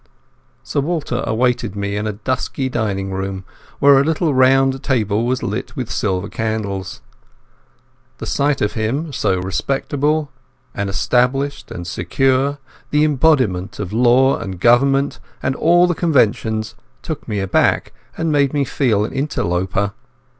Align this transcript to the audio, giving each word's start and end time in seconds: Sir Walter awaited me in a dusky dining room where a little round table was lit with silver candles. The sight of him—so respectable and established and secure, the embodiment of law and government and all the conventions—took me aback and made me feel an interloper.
Sir 0.63 0.79
Walter 0.79 1.21
awaited 1.27 1.75
me 1.75 1.95
in 1.95 2.07
a 2.07 2.13
dusky 2.13 2.69
dining 2.69 3.11
room 3.11 3.45
where 3.77 3.99
a 3.99 4.03
little 4.03 4.33
round 4.33 4.81
table 4.81 5.27
was 5.27 5.43
lit 5.43 5.75
with 5.75 5.91
silver 5.91 6.27
candles. 6.27 7.01
The 8.17 8.25
sight 8.25 8.61
of 8.61 8.73
him—so 8.73 9.39
respectable 9.39 10.31
and 10.73 10.89
established 10.89 11.69
and 11.69 11.85
secure, 11.85 12.57
the 12.89 13.03
embodiment 13.03 13.77
of 13.77 13.93
law 13.93 14.39
and 14.39 14.59
government 14.59 15.19
and 15.43 15.55
all 15.55 15.85
the 15.85 15.93
conventions—took 15.93 17.27
me 17.27 17.39
aback 17.39 17.93
and 18.17 18.31
made 18.31 18.55
me 18.55 18.65
feel 18.65 19.05
an 19.05 19.13
interloper. 19.13 19.93